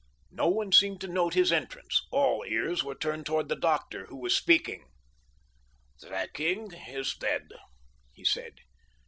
[0.31, 2.07] No one seemed to note his entrance.
[2.11, 4.85] All ears were turned toward the doctor, who was speaking.
[5.99, 7.49] "The king is dead,"
[8.11, 8.53] he said.